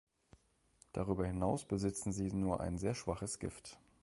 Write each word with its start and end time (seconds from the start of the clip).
Darüber 0.93 1.27
hinaus 1.27 1.63
besitzen 1.65 2.11
sie 2.11 2.33
nur 2.33 2.59
ein 2.59 2.79
sehr 2.79 2.95
schwaches 2.95 3.37
Gift. 3.37 3.77